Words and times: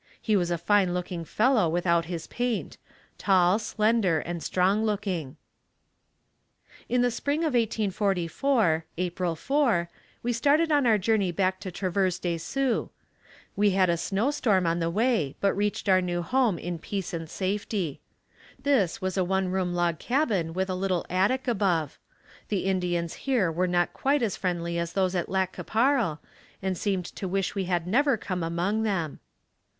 He 0.19 0.35
was 0.35 0.49
a 0.49 0.57
fine 0.57 0.95
looking 0.95 1.23
fellow 1.23 1.69
without 1.69 2.05
his 2.05 2.25
paint; 2.25 2.79
tall, 3.19 3.59
slender 3.59 4.17
and 4.17 4.41
strong 4.41 4.83
looking. 4.83 5.37
In 6.89 7.03
the 7.03 7.11
spring 7.11 7.41
of 7.41 7.53
1844, 7.53 8.83
April 8.97 9.35
4, 9.35 9.91
we 10.23 10.33
started 10.33 10.71
on 10.71 10.87
our 10.87 10.97
journey 10.97 11.31
back 11.31 11.59
to 11.59 11.69
Traverse 11.71 12.17
de 12.17 12.39
Sioux. 12.39 12.89
We 13.55 13.69
had 13.77 13.91
a 13.91 13.95
snow 13.95 14.31
storm 14.31 14.65
on 14.65 14.79
the 14.79 14.89
way 14.89 15.35
but 15.39 15.53
reached 15.53 15.87
our 15.87 16.01
new 16.01 16.23
home 16.23 16.57
in 16.57 16.79
peace 16.79 17.13
and 17.13 17.29
safety. 17.29 18.01
This 18.63 19.01
was 19.01 19.17
a 19.17 19.23
one 19.23 19.49
room 19.49 19.75
log 19.75 19.99
cabin 19.99 20.53
with 20.53 20.67
a 20.67 20.73
little 20.73 21.05
attic 21.11 21.47
above. 21.47 21.99
The 22.49 22.65
Indians 22.65 23.13
here 23.29 23.51
were 23.51 23.67
not 23.67 23.93
quite 23.93 24.23
as 24.23 24.35
friendly 24.35 24.79
as 24.79 24.93
those 24.93 25.13
at 25.13 25.29
Lac 25.29 25.53
qui 25.53 25.63
Parle 25.63 26.19
and 26.59 26.75
seemed 26.75 27.05
to 27.05 27.27
wish 27.27 27.53
we 27.53 27.65
had 27.65 27.85
never 27.85 28.17
come 28.17 28.41
among 28.41 28.81
them. 28.81 29.19